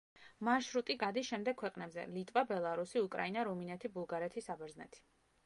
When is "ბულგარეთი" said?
4.01-4.47